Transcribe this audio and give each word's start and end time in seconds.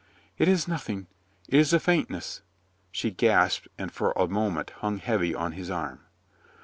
"It 0.39 0.47
is 0.47 0.67
nothing. 0.67 1.05
It 1.47 1.59
is 1.59 1.73
a 1.73 1.79
faintness," 1.79 2.41
she 2.91 3.11
gasped, 3.11 3.67
and 3.77 3.91
for 3.91 4.13
a 4.13 4.27
moment 4.27 4.71
hung 4.79 4.97
heavy 4.97 5.35
on 5.35 5.51
his 5.51 5.69
arm. 5.69 5.99